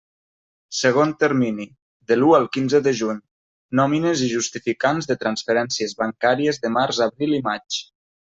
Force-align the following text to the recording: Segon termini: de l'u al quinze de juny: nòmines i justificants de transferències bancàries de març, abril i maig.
Segon 0.75 1.11
termini: 1.23 1.65
de 2.11 2.17
l'u 2.17 2.29
al 2.37 2.47
quinze 2.57 2.81
de 2.87 2.93
juny: 3.01 3.19
nòmines 3.81 4.25
i 4.27 4.31
justificants 4.33 5.11
de 5.13 5.19
transferències 5.25 5.95
bancàries 6.03 6.61
de 6.67 6.75
març, 6.79 7.05
abril 7.09 7.37
i 7.41 7.43
maig. 7.51 7.81